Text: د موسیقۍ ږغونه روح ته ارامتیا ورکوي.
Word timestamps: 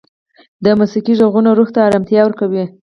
د 0.63 0.65
موسیقۍ 0.79 1.13
ږغونه 1.19 1.49
روح 1.57 1.69
ته 1.75 1.79
ارامتیا 1.87 2.21
ورکوي. 2.25 2.63